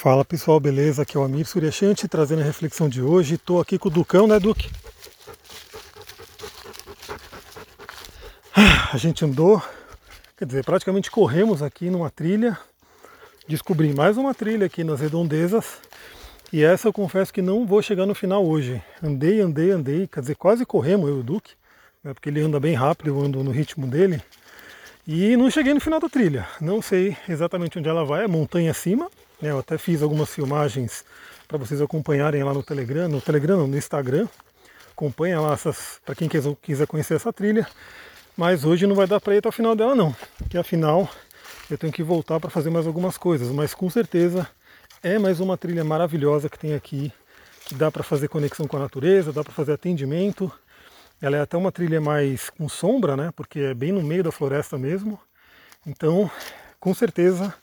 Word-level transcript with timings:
Fala 0.00 0.24
pessoal, 0.24 0.60
beleza? 0.60 1.02
Aqui 1.02 1.16
é 1.16 1.20
o 1.20 1.24
Amir 1.24 1.44
Suryashanti 1.44 2.06
trazendo 2.06 2.40
a 2.40 2.44
reflexão 2.44 2.88
de 2.88 3.02
hoje. 3.02 3.34
Estou 3.34 3.60
aqui 3.60 3.76
com 3.76 3.88
o 3.88 3.90
Ducão, 3.90 4.28
né, 4.28 4.38
Duque? 4.38 4.70
Ah, 8.54 8.90
a 8.92 8.96
gente 8.96 9.24
andou, 9.24 9.60
quer 10.36 10.44
dizer, 10.44 10.64
praticamente 10.64 11.10
corremos 11.10 11.64
aqui 11.64 11.90
numa 11.90 12.10
trilha. 12.10 12.56
Descobri 13.48 13.92
mais 13.92 14.16
uma 14.16 14.32
trilha 14.32 14.66
aqui 14.66 14.84
nas 14.84 15.00
redondezas. 15.00 15.80
E 16.52 16.62
essa 16.62 16.86
eu 16.86 16.92
confesso 16.92 17.34
que 17.34 17.42
não 17.42 17.66
vou 17.66 17.82
chegar 17.82 18.06
no 18.06 18.14
final 18.14 18.46
hoje. 18.46 18.80
Andei, 19.02 19.40
andei, 19.40 19.72
andei, 19.72 20.06
quer 20.06 20.20
dizer, 20.20 20.36
quase 20.36 20.64
corremos 20.64 21.08
eu 21.08 21.16
e 21.16 21.20
o 21.20 21.24
Duque, 21.24 21.54
né, 22.04 22.14
porque 22.14 22.28
ele 22.28 22.40
anda 22.40 22.60
bem 22.60 22.74
rápido, 22.74 23.08
eu 23.08 23.20
ando 23.20 23.42
no 23.42 23.50
ritmo 23.50 23.84
dele. 23.84 24.22
E 25.04 25.36
não 25.36 25.50
cheguei 25.50 25.74
no 25.74 25.80
final 25.80 25.98
da 25.98 26.08
trilha. 26.08 26.46
Não 26.60 26.80
sei 26.80 27.16
exatamente 27.28 27.80
onde 27.80 27.88
ela 27.88 28.04
vai, 28.04 28.22
é 28.22 28.28
montanha 28.28 28.70
acima, 28.70 29.10
eu 29.40 29.58
até 29.58 29.78
fiz 29.78 30.02
algumas 30.02 30.30
filmagens 30.30 31.04
para 31.46 31.56
vocês 31.56 31.80
acompanharem 31.80 32.42
lá 32.42 32.52
no 32.52 32.62
Telegram, 32.62 33.08
no 33.08 33.20
Telegram, 33.20 33.66
no 33.66 33.76
Instagram. 33.76 34.26
Acompanha 34.90 35.40
lá 35.40 35.56
para 36.04 36.14
quem 36.14 36.28
quiser 36.28 36.86
conhecer 36.86 37.14
essa 37.14 37.32
trilha. 37.32 37.66
Mas 38.36 38.64
hoje 38.64 38.86
não 38.86 38.96
vai 38.96 39.06
dar 39.06 39.20
para 39.20 39.34
ir 39.34 39.38
até 39.38 39.48
o 39.48 39.52
final 39.52 39.74
dela 39.74 39.94
não, 39.94 40.14
porque 40.36 40.58
afinal 40.58 41.08
eu 41.70 41.78
tenho 41.78 41.92
que 41.92 42.02
voltar 42.02 42.40
para 42.40 42.50
fazer 42.50 42.70
mais 42.70 42.86
algumas 42.86 43.16
coisas. 43.16 43.48
Mas 43.50 43.74
com 43.74 43.88
certeza 43.88 44.48
é 45.02 45.18
mais 45.18 45.38
uma 45.38 45.56
trilha 45.56 45.84
maravilhosa 45.84 46.48
que 46.48 46.58
tem 46.58 46.74
aqui, 46.74 47.12
que 47.66 47.74
dá 47.74 47.90
para 47.90 48.02
fazer 48.02 48.28
conexão 48.28 48.66
com 48.66 48.76
a 48.76 48.80
natureza, 48.80 49.32
dá 49.32 49.44
para 49.44 49.52
fazer 49.52 49.72
atendimento. 49.72 50.50
Ela 51.20 51.36
é 51.36 51.40
até 51.40 51.56
uma 51.56 51.70
trilha 51.70 52.00
mais 52.00 52.50
com 52.50 52.68
sombra, 52.68 53.16
né? 53.16 53.32
Porque 53.34 53.60
é 53.60 53.74
bem 53.74 53.92
no 53.92 54.02
meio 54.02 54.22
da 54.22 54.32
floresta 54.32 54.76
mesmo. 54.76 55.18
Então, 55.86 56.30
com 56.80 56.92
certeza 56.92 57.54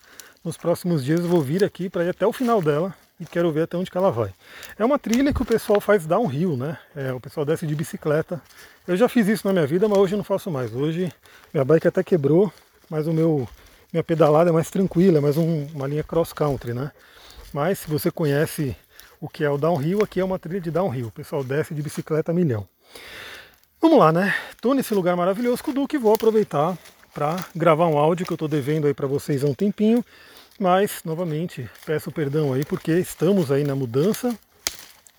nos 0.46 0.56
próximos 0.56 1.04
dias 1.04 1.22
eu 1.22 1.28
vou 1.28 1.42
vir 1.42 1.64
aqui 1.64 1.90
para 1.90 2.06
ir 2.06 2.10
até 2.10 2.26
o 2.26 2.32
final 2.32 2.62
dela 2.62 2.94
e 3.20 3.26
quero 3.26 3.52
ver 3.52 3.64
até 3.64 3.76
onde 3.76 3.90
ela 3.96 4.12
vai. 4.12 4.32
É 4.78 4.86
uma 4.86 5.00
trilha 5.00 5.34
que 5.34 5.42
o 5.42 5.46
pessoal 5.46 5.82
faz 5.82 6.06
downhill, 6.06 6.56
né? 6.56 6.78
É, 6.96 7.12
o 7.12 7.20
pessoal 7.20 7.44
desce 7.44 7.66
de 7.66 7.74
bicicleta. 7.74 8.40
Eu 8.88 8.96
já 8.96 9.10
fiz 9.10 9.28
isso 9.28 9.48
na 9.48 9.54
minha 9.54 9.66
vida, 9.66 9.90
mas 9.90 9.98
hoje 9.98 10.14
eu 10.14 10.18
não 10.18 10.24
faço 10.24 10.52
mais. 10.52 10.74
Hoje 10.74 11.12
minha 11.52 11.66
bike 11.66 11.88
até 11.88 12.04
quebrou, 12.04 12.54
mas 12.90 13.08
o 13.08 13.14
meu 13.14 13.48
minha 13.92 14.04
pedalada 14.04 14.50
é 14.50 14.54
mais 14.54 14.70
tranquila, 14.70 15.18
é 15.18 15.22
mais 15.22 15.38
um, 15.38 15.66
uma 15.74 15.88
linha 15.88 16.04
cross 16.04 16.32
country, 16.32 16.74
né? 16.74 16.92
Mas 17.52 17.80
se 17.80 17.90
você 17.90 18.12
conhece 18.12 18.76
o 19.20 19.28
que 19.28 19.44
é 19.44 19.50
o 19.50 19.58
downhill, 19.58 20.04
aqui 20.04 20.20
é 20.20 20.24
uma 20.24 20.38
trilha 20.38 20.62
de 20.62 20.70
downhill. 20.70 21.08
O 21.08 21.12
pessoal 21.12 21.44
desce 21.44 21.74
de 21.74 21.82
bicicleta 21.82 22.32
milhão. 22.32 22.68
Vamos 23.82 23.98
lá, 23.98 24.12
né? 24.12 24.36
Estou 24.52 24.74
nesse 24.74 24.94
lugar 24.94 25.16
maravilhoso 25.16 25.64
com 25.64 25.72
o 25.72 25.74
Duque, 25.74 25.98
vou 25.98 26.14
aproveitar 26.14 26.78
para 27.16 27.44
gravar 27.56 27.88
um 27.88 27.98
áudio 27.98 28.28
que 28.28 28.34
eu 28.34 28.36
estou 28.36 28.48
devendo 28.48 28.86
aí 28.86 28.94
para 28.94 29.08
vocês 29.08 29.44
há 29.44 29.48
um 29.48 29.56
tempinho 29.56 30.06
mas, 30.58 31.02
novamente, 31.04 31.70
peço 31.86 32.10
perdão 32.12 32.54
aí 32.54 32.64
porque 32.64 32.94
estamos 32.94 33.52
aí 33.52 33.66
na 33.66 33.76
mudança. 33.76 34.34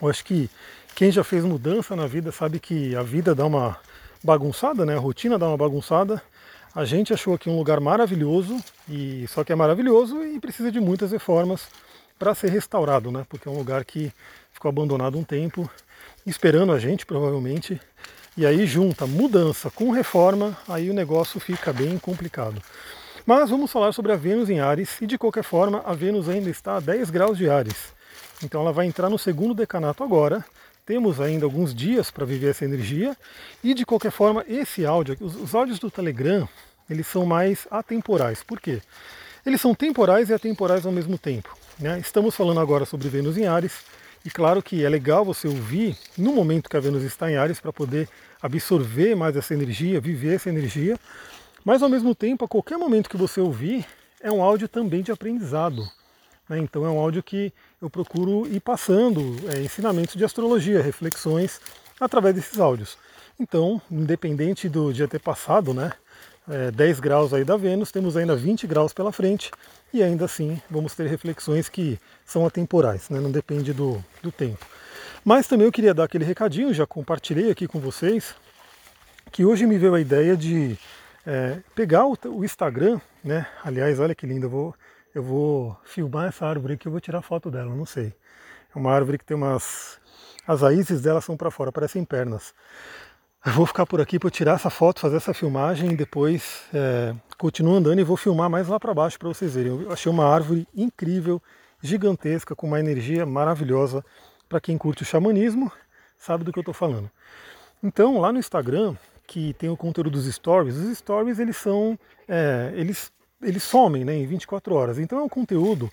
Eu 0.01 0.09
acho 0.09 0.25
que 0.25 0.49
quem 0.95 1.11
já 1.13 1.23
fez 1.23 1.45
mudança 1.45 1.95
na 1.95 2.07
vida 2.07 2.33
sabe 2.33 2.59
que 2.59 2.97
a 2.97 3.03
vida 3.03 3.35
dá 3.35 3.45
uma 3.45 3.79
bagunçada, 4.25 4.87
né? 4.87 4.97
A 4.97 4.99
rotina 4.99 5.39
dá 5.39 5.47
uma 5.49 5.57
bagunçada. 5.57 6.23
A 6.75 6.87
gente 6.87 7.13
achou 7.13 7.35
aqui 7.35 7.51
um 7.51 7.59
lugar 7.59 7.81
maravilhoso, 7.81 8.59
e 8.89 9.27
só 9.29 9.45
que 9.45 9.53
é 9.53 9.57
maravilhoso 9.57 10.25
e 10.25 10.41
precisa 10.41 10.73
de 10.73 10.81
muitas 10.81 11.13
reformas 11.13 11.69
para 12.19 12.35
ser 12.35 12.51
restaurado, 12.51 13.13
né? 13.13 13.27
Porque 13.29 13.47
é 13.47 13.51
um 13.51 13.59
lugar 13.59 13.85
que 13.85 14.11
ficou 14.53 14.71
abandonado 14.71 15.19
um 15.19 15.25
tempo, 15.25 15.71
esperando 16.27 16.73
a 16.73 16.79
gente, 16.79 17.05
provavelmente. 17.05 17.79
E 18.37 18.45
aí 18.45 18.67
junta 18.67 19.07
mudança 19.07 19.71
com 19.71 19.91
reforma, 19.91 20.55
aí 20.69 20.91
o 20.91 20.95
negócio 20.95 21.41
fica 21.41 21.73
bem 21.73 21.99
complicado. 21.99 22.61
Mas 23.25 23.49
vamos 23.49 23.73
falar 23.73 23.93
sobre 23.93 24.13
a 24.13 24.17
Vênus 24.17 24.51
em 24.51 24.61
Ares 24.61 25.01
e 25.01 25.07
de 25.07 25.17
qualquer 25.17 25.43
forma 25.43 25.83
a 25.87 25.95
Vênus 25.95 26.29
ainda 26.29 26.51
está 26.51 26.77
a 26.77 26.81
10 26.81 27.09
graus 27.09 27.39
de 27.39 27.49
Ares. 27.49 27.95
Então 28.45 28.61
ela 28.61 28.75
vai 28.75 28.85
entrar 28.85 29.09
no 29.09 29.19
segundo 29.19 29.55
decanato 29.55 30.05
agora. 30.05 30.45
Temos 30.85 31.19
ainda 31.19 31.47
alguns 31.47 31.75
dias 31.75 32.11
para 32.11 32.27
viver 32.27 32.51
essa 32.51 32.67
energia 32.67 33.17
e 33.65 33.73
de 33.73 33.87
qualquer 33.87 34.13
forma 34.13 34.45
esse 34.47 34.85
áudio, 34.85 35.17
os, 35.19 35.35
os 35.35 35.55
áudios 35.55 35.79
do 35.79 35.91
Telegram, 35.91 36.47
eles 36.91 37.07
são 37.07 37.25
mais 37.25 37.67
atemporais. 37.71 38.43
Por 38.43 38.61
quê? 38.61 38.83
Eles 39.47 39.63
são 39.63 39.75
temporais 39.75 40.29
e 40.29 40.35
atemporais 40.35 40.85
ao 40.85 40.93
mesmo 40.93 41.17
tempo. 41.17 41.57
Né? 41.79 41.99
Estamos 41.99 42.37
falando 42.37 42.61
agora 42.61 42.85
sobre 42.85 43.09
Vênus 43.09 43.39
em 43.39 43.47
Ares 43.47 43.81
e 44.27 44.31
claro 44.31 44.61
que 44.61 44.85
é 44.85 44.89
legal 44.89 45.25
você 45.25 45.47
ouvir 45.47 45.97
no 46.19 46.33
momento 46.33 46.69
que 46.69 46.77
a 46.77 46.81
Vênus 46.81 47.05
está 47.05 47.31
em 47.31 47.37
Ares 47.37 47.61
para 47.61 47.73
poder 47.73 48.09
absorver 48.43 49.15
mais 49.15 49.37
essa 49.37 49.55
energia, 49.55 50.01
viver 50.01 50.35
essa 50.35 50.49
energia. 50.49 50.99
Mas 51.65 51.81
ao 51.81 51.89
mesmo 51.89 52.13
tempo, 52.13 52.45
a 52.45 52.49
qualquer 52.49 52.77
momento 52.77 53.09
que 53.09 53.17
você 53.17 53.41
ouvir, 53.41 53.87
é 54.21 54.33
um 54.33 54.43
áudio 54.43 54.67
também 54.67 55.01
de 55.01 55.13
aprendizado. 55.13 55.89
Né? 56.49 56.59
Então 56.59 56.85
é 56.85 56.91
um 56.91 56.99
áudio 56.99 57.23
que 57.23 57.53
eu 57.81 57.89
procuro 57.89 58.49
ir 58.49 58.59
passando 58.59 59.21
é, 59.49 59.61
ensinamentos 59.61 60.17
de 60.17 60.25
astrologia, 60.25 60.83
reflexões 60.83 61.61
através 62.01 62.35
desses 62.35 62.59
áudios. 62.59 62.99
Então, 63.39 63.81
independente 63.89 64.69
do 64.69 64.93
dia 64.93 65.07
ter 65.07 65.21
passado, 65.21 65.73
né, 65.73 65.93
é, 66.49 66.71
10 66.71 67.01
graus 67.01 67.35
aí 67.35 67.45
da 67.45 67.57
Vênus, 67.57 67.91
temos 67.91 68.17
ainda 68.17 68.37
20 68.37 68.67
graus 68.67 68.93
pela 68.93 69.13
frente 69.13 69.51
e 69.93 70.03
ainda 70.03 70.25
assim 70.25 70.61
vamos 70.71 70.95
ter 70.95 71.07
reflexões 71.07 71.69
que 71.69 71.99
são 72.25 72.47
atemporais, 72.47 73.09
né, 73.11 73.21
não 73.21 73.31
depende 73.31 73.73
do, 73.73 74.03
do 74.23 74.31
tempo. 74.31 74.65
Mas 75.25 75.49
também 75.49 75.67
eu 75.67 75.73
queria 75.73 75.93
dar 75.93 76.05
aquele 76.05 76.25
recadinho, 76.25 76.73
já 76.73 76.87
compartilhei 76.87 77.51
aqui 77.51 77.67
com 77.67 77.81
vocês, 77.81 78.35
que 79.33 79.45
hoje 79.45 79.67
me 79.67 79.77
veio 79.77 79.95
a 79.95 80.01
ideia 80.01 80.37
de 80.37 80.79
é, 81.27 81.59
pegar 81.75 82.07
o, 82.07 82.17
o, 82.27 82.45
Instagram, 82.45 83.01
né? 83.25 83.47
Aliás, 83.65 83.99
olha 83.99 84.15
que 84.15 84.25
lindo, 84.25 84.47
eu 84.47 84.51
vou, 84.51 84.75
eu 85.15 85.23
vou 85.23 85.77
filmar 85.85 86.29
essa 86.29 86.47
árvore 86.47 86.75
aqui, 86.75 86.87
eu 86.87 86.93
vou 86.93 87.01
tirar 87.01 87.21
foto 87.23 87.51
dela, 87.51 87.75
não 87.75 87.85
sei. 87.85 88.15
É 88.75 88.79
uma 88.79 88.93
árvore 88.93 89.19
que 89.19 89.25
tem 89.25 89.37
umas. 89.37 89.99
As 90.47 90.61
raízes 90.61 91.03
dela 91.03 91.21
são 91.21 91.37
para 91.37 91.51
fora, 91.51 91.73
parecem 91.73 92.05
pernas. 92.05 92.55
Eu 93.45 93.53
vou 93.53 93.67
ficar 93.67 93.87
por 93.87 94.01
aqui 94.01 94.19
para 94.19 94.31
tirar 94.31 94.55
essa 94.55 94.71
foto, 94.71 95.01
fazer 95.01 95.17
essa 95.17 95.33
filmagem 95.33 95.93
e 95.93 95.97
depois 95.97 96.63
é, 96.75 97.15
continuo 97.39 97.77
andando 97.77 98.01
e 98.01 98.05
vou 98.05 98.17
filmar 98.17 98.51
mais 98.51 98.67
lá 98.67 98.79
para 98.81 98.93
baixo 98.93 99.19
para 99.19 99.29
vocês 99.29 99.55
verem. 99.55 99.83
Eu 99.83 99.93
achei 99.93 100.11
uma 100.11 100.27
árvore 100.27 100.67
incrível, 100.75 101.41
gigantesca, 101.81 102.57
com 102.57 102.67
uma 102.67 102.81
energia 102.81 103.25
maravilhosa. 103.25 104.05
Para 104.49 104.61
quem 104.61 104.77
curte 104.77 105.03
o 105.03 105.07
xamanismo, 105.07 105.71
sabe 106.19 106.45
do 106.45 106.53
que 106.53 106.59
eu 106.59 106.63
estou 106.63 106.75
falando. 106.75 107.11
Então, 107.83 108.19
lá 108.19 108.33
no 108.33 108.39
Instagram, 108.39 108.97
que 109.27 109.53
tem 109.55 109.69
o 109.69 109.77
conteúdo 109.77 110.11
dos 110.11 110.33
stories, 110.33 110.77
os 110.77 110.99
stories 110.99 111.39
eles 111.39 111.57
são, 111.57 111.99
é, 112.29 112.73
eles, 112.75 113.13
eles 113.43 113.63
somem 113.63 114.05
né, 114.05 114.15
em 114.15 114.27
24 114.27 114.75
horas. 114.75 114.99
Então 114.99 115.19
é 115.19 115.23
um 115.23 115.29
conteúdo 115.29 115.91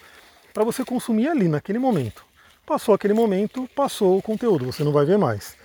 para 0.54 0.64
você 0.64 0.86
consumir 0.86 1.28
ali 1.28 1.48
naquele 1.48 1.80
momento. 1.80 2.24
Passou 2.66 2.96
aquele 2.96 3.14
momento, 3.14 3.68
passou 3.76 4.18
o 4.18 4.22
conteúdo, 4.22 4.66
você 4.66 4.84
não 4.84 4.92
vai 4.92 5.06
ver 5.06 5.18
mais. 5.18 5.58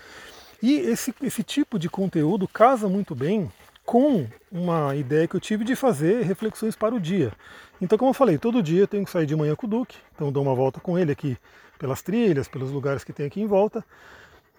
E 0.62 0.74
esse, 0.74 1.14
esse 1.22 1.42
tipo 1.42 1.78
de 1.78 1.88
conteúdo 1.88 2.48
casa 2.48 2.88
muito 2.88 3.14
bem 3.14 3.50
com 3.84 4.26
uma 4.50 4.94
ideia 4.96 5.26
que 5.26 5.34
eu 5.34 5.40
tive 5.40 5.64
de 5.64 5.74
fazer 5.74 6.22
reflexões 6.22 6.76
para 6.76 6.94
o 6.94 7.00
dia. 7.00 7.32
Então, 7.80 7.96
como 7.96 8.10
eu 8.10 8.14
falei, 8.14 8.36
todo 8.36 8.62
dia 8.62 8.80
eu 8.80 8.88
tenho 8.88 9.04
que 9.04 9.10
sair 9.10 9.24
de 9.24 9.36
manhã 9.36 9.54
com 9.54 9.66
o 9.66 9.70
Duque, 9.70 9.96
então 10.14 10.32
dou 10.32 10.42
uma 10.42 10.54
volta 10.54 10.80
com 10.80 10.98
ele 10.98 11.12
aqui 11.12 11.38
pelas 11.78 12.02
trilhas, 12.02 12.48
pelos 12.48 12.70
lugares 12.70 13.04
que 13.04 13.12
tem 13.12 13.24
aqui 13.24 13.40
em 13.40 13.46
volta. 13.46 13.84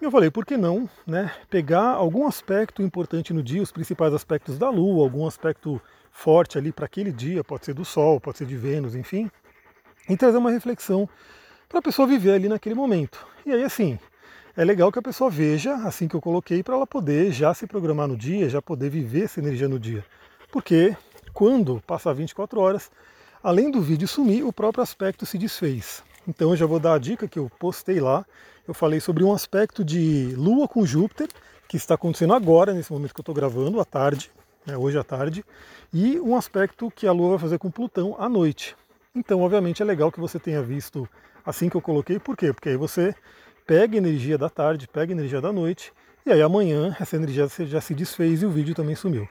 Eu 0.00 0.10
falei, 0.10 0.30
por 0.30 0.46
que 0.46 0.56
não 0.56 0.88
né, 1.06 1.30
pegar 1.50 1.90
algum 1.90 2.26
aspecto 2.26 2.82
importante 2.82 3.34
no 3.34 3.42
dia, 3.42 3.62
os 3.62 3.70
principais 3.70 4.14
aspectos 4.14 4.58
da 4.58 4.70
Lua, 4.70 5.04
algum 5.04 5.26
aspecto 5.26 5.80
forte 6.10 6.56
ali 6.56 6.72
para 6.72 6.86
aquele 6.86 7.12
dia, 7.12 7.44
pode 7.44 7.66
ser 7.66 7.74
do 7.74 7.84
Sol, 7.84 8.18
pode 8.18 8.38
ser 8.38 8.46
de 8.46 8.56
Vênus, 8.56 8.94
enfim, 8.94 9.30
e 10.08 10.16
trazer 10.16 10.38
uma 10.38 10.50
reflexão 10.50 11.08
para 11.68 11.78
a 11.78 11.82
pessoa 11.82 12.08
viver 12.08 12.32
ali 12.32 12.48
naquele 12.48 12.74
momento. 12.74 13.24
E 13.44 13.52
aí, 13.52 13.62
assim, 13.62 13.98
é 14.60 14.64
legal 14.64 14.92
que 14.92 14.98
a 14.98 15.02
pessoa 15.02 15.30
veja, 15.30 15.74
assim 15.86 16.06
que 16.06 16.14
eu 16.14 16.20
coloquei, 16.20 16.62
para 16.62 16.74
ela 16.74 16.86
poder 16.86 17.32
já 17.32 17.54
se 17.54 17.66
programar 17.66 18.06
no 18.06 18.16
dia, 18.16 18.48
já 18.48 18.60
poder 18.60 18.90
viver 18.90 19.24
essa 19.24 19.40
energia 19.40 19.68
no 19.68 19.78
dia. 19.78 20.04
Porque 20.52 20.94
quando 21.32 21.82
passar 21.86 22.12
24 22.12 22.60
horas, 22.60 22.90
além 23.42 23.70
do 23.70 23.80
vídeo 23.80 24.06
sumir, 24.06 24.44
o 24.44 24.52
próprio 24.52 24.82
aspecto 24.82 25.24
se 25.24 25.38
desfez. 25.38 26.02
Então 26.28 26.50
eu 26.50 26.56
já 26.56 26.66
vou 26.66 26.78
dar 26.78 26.94
a 26.94 26.98
dica 26.98 27.26
que 27.26 27.38
eu 27.38 27.50
postei 27.58 28.00
lá 28.00 28.26
eu 28.68 28.74
falei 28.74 29.00
sobre 29.00 29.24
um 29.24 29.32
aspecto 29.32 29.84
de 29.84 30.32
Lua 30.36 30.68
com 30.68 30.86
Júpiter, 30.86 31.28
que 31.66 31.76
está 31.76 31.94
acontecendo 31.94 32.34
agora, 32.34 32.72
nesse 32.72 32.92
momento 32.92 33.12
que 33.12 33.18
eu 33.18 33.22
estou 33.22 33.34
gravando, 33.34 33.80
à 33.80 33.84
tarde, 33.84 34.30
né, 34.64 34.76
hoje 34.76 34.96
à 34.96 35.02
tarde, 35.02 35.44
e 35.92 36.20
um 36.20 36.36
aspecto 36.36 36.88
que 36.88 37.06
a 37.06 37.12
Lua 37.12 37.30
vai 37.30 37.38
fazer 37.38 37.58
com 37.58 37.68
Plutão 37.68 38.14
à 38.16 38.28
noite. 38.28 38.76
Então, 39.12 39.40
obviamente, 39.40 39.82
é 39.82 39.84
legal 39.84 40.12
que 40.12 40.20
você 40.20 40.38
tenha 40.38 40.62
visto 40.62 41.08
assim 41.44 41.68
que 41.68 41.76
eu 41.76 41.80
coloquei, 41.80 42.20
por 42.20 42.36
quê? 42.36 42.52
Porque 42.52 42.68
aí 42.68 42.76
você 42.76 43.12
pega 43.66 43.96
energia 43.96 44.36
da 44.36 44.48
tarde, 44.48 44.88
pega 44.88 45.12
energia 45.12 45.40
da 45.40 45.52
noite, 45.52 45.92
e 46.24 46.32
aí 46.32 46.42
amanhã 46.42 46.96
essa 47.00 47.16
energia 47.16 47.48
já 47.48 47.80
se 47.80 47.94
desfez 47.94 48.42
e 48.42 48.46
o 48.46 48.50
vídeo 48.50 48.74
também 48.74 48.94
sumiu. 48.94 49.28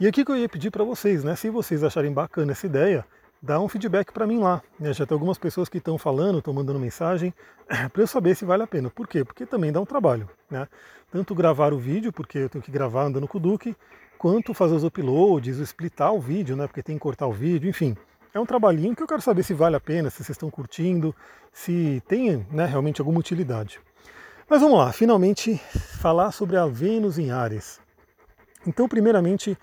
E 0.00 0.06
aqui 0.06 0.24
que 0.24 0.32
eu 0.32 0.36
ia 0.36 0.48
pedir 0.48 0.70
para 0.70 0.82
vocês, 0.82 1.22
né? 1.22 1.36
Se 1.36 1.50
vocês 1.50 1.84
acharem 1.84 2.12
bacana 2.12 2.52
essa 2.52 2.66
ideia, 2.66 3.04
dá 3.42 3.60
um 3.60 3.68
feedback 3.68 4.12
para 4.12 4.26
mim 4.26 4.38
lá. 4.38 4.62
Né? 4.78 4.92
Já 4.92 5.04
tem 5.04 5.14
algumas 5.14 5.36
pessoas 5.36 5.68
que 5.68 5.78
estão 5.78 5.98
falando, 5.98 6.38
estão 6.38 6.54
mandando 6.54 6.78
mensagem, 6.78 7.34
para 7.92 8.02
eu 8.02 8.06
saber 8.06 8.36
se 8.36 8.44
vale 8.44 8.62
a 8.62 8.66
pena. 8.66 8.88
Por 8.88 9.08
quê? 9.08 9.24
Porque 9.24 9.44
também 9.44 9.72
dá 9.72 9.80
um 9.80 9.84
trabalho. 9.84 10.30
Né? 10.50 10.66
Tanto 11.10 11.34
gravar 11.34 11.72
o 11.72 11.78
vídeo, 11.78 12.12
porque 12.12 12.38
eu 12.38 12.48
tenho 12.48 12.62
que 12.62 12.70
gravar 12.70 13.04
andando 13.04 13.26
com 13.26 13.38
o 13.38 13.40
Duque, 13.40 13.76
quanto 14.16 14.54
fazer 14.54 14.74
os 14.74 14.84
uploads, 14.84 15.58
splitar 15.58 16.14
o 16.14 16.20
vídeo, 16.20 16.56
né? 16.56 16.66
porque 16.66 16.82
tem 16.82 16.96
que 16.96 17.00
cortar 17.00 17.26
o 17.26 17.32
vídeo, 17.32 17.68
enfim. 17.68 17.96
É 18.34 18.40
um 18.40 18.46
trabalhinho 18.46 18.96
que 18.96 19.02
eu 19.02 19.06
quero 19.06 19.20
saber 19.20 19.42
se 19.42 19.54
vale 19.54 19.76
a 19.76 19.80
pena, 19.80 20.08
se 20.10 20.16
vocês 20.16 20.30
estão 20.30 20.50
curtindo, 20.50 21.14
se 21.52 22.02
tem 22.08 22.46
né, 22.50 22.64
realmente 22.64 23.00
alguma 23.00 23.20
utilidade. 23.20 23.80
Mas 24.48 24.60
vamos 24.60 24.78
lá, 24.78 24.92
finalmente 24.92 25.56
falar 26.00 26.32
sobre 26.32 26.56
a 26.56 26.66
Vênus 26.66 27.18
em 27.18 27.30
Ares. 27.30 27.80
Então, 28.66 28.88
primeiramente, 28.88 29.56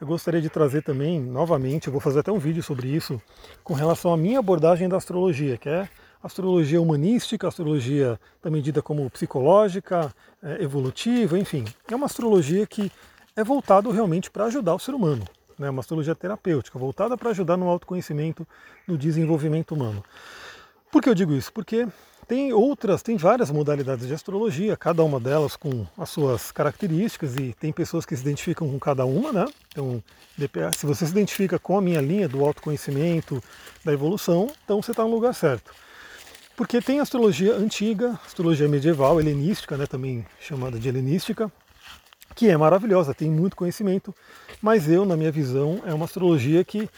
eu 0.00 0.06
gostaria 0.06 0.40
de 0.40 0.48
trazer 0.48 0.82
também, 0.82 1.20
novamente, 1.20 1.86
eu 1.86 1.92
vou 1.92 2.00
fazer 2.00 2.20
até 2.20 2.32
um 2.32 2.38
vídeo 2.38 2.62
sobre 2.62 2.88
isso, 2.88 3.20
com 3.62 3.74
relação 3.74 4.12
à 4.12 4.16
minha 4.16 4.38
abordagem 4.38 4.88
da 4.88 4.96
astrologia, 4.96 5.56
que 5.56 5.68
é 5.68 5.88
astrologia 6.22 6.80
humanística, 6.80 7.46
astrologia 7.46 8.18
também 8.40 8.62
dita 8.62 8.80
como 8.80 9.08
psicológica, 9.10 10.14
é, 10.42 10.62
evolutiva, 10.62 11.38
enfim. 11.38 11.64
É 11.90 11.94
uma 11.94 12.06
astrologia 12.06 12.66
que 12.66 12.90
é 13.36 13.44
voltado 13.44 13.90
realmente 13.90 14.30
para 14.30 14.44
ajudar 14.46 14.74
o 14.74 14.78
ser 14.78 14.94
humano. 14.94 15.24
Né? 15.58 15.70
Uma 15.70 15.80
astrologia 15.80 16.14
terapêutica, 16.14 16.78
voltada 16.78 17.16
para 17.16 17.30
ajudar 17.30 17.56
no 17.56 17.68
autoconhecimento, 17.68 18.46
no 18.86 18.98
desenvolvimento 18.98 19.74
humano. 19.74 20.04
Por 20.90 21.02
que 21.02 21.08
eu 21.08 21.14
digo 21.14 21.34
isso? 21.34 21.52
Porque 21.52 21.88
tem 22.26 22.52
outras, 22.52 23.02
tem 23.02 23.16
várias 23.16 23.50
modalidades 23.50 24.06
de 24.06 24.14
astrologia, 24.14 24.76
cada 24.76 25.02
uma 25.02 25.20
delas 25.20 25.56
com 25.56 25.86
as 25.98 26.08
suas 26.08 26.50
características 26.50 27.36
e 27.36 27.52
tem 27.52 27.72
pessoas 27.72 28.06
que 28.06 28.16
se 28.16 28.22
identificam 28.22 28.68
com 28.68 28.78
cada 28.78 29.04
uma, 29.04 29.32
né? 29.32 29.46
Então, 29.68 30.02
se 30.76 30.86
você 30.86 31.04
se 31.04 31.12
identifica 31.12 31.58
com 31.58 31.76
a 31.76 31.82
minha 31.82 32.00
linha 32.00 32.28
do 32.28 32.44
autoconhecimento, 32.44 33.42
da 33.84 33.92
evolução, 33.92 34.48
então 34.64 34.80
você 34.80 34.92
está 34.92 35.02
no 35.02 35.10
lugar 35.10 35.34
certo. 35.34 35.72
Porque 36.56 36.80
tem 36.80 37.00
astrologia 37.00 37.54
antiga, 37.54 38.18
astrologia 38.24 38.68
medieval, 38.68 39.20
helenística, 39.20 39.76
né, 39.76 39.86
também 39.86 40.24
chamada 40.40 40.78
de 40.78 40.88
helenística, 40.88 41.52
que 42.34 42.48
é 42.48 42.56
maravilhosa, 42.56 43.14
tem 43.14 43.30
muito 43.30 43.56
conhecimento, 43.56 44.14
mas 44.60 44.88
eu, 44.88 45.04
na 45.04 45.16
minha 45.16 45.30
visão, 45.30 45.82
é 45.86 45.94
uma 45.94 46.04
astrologia 46.04 46.64
que 46.64 46.88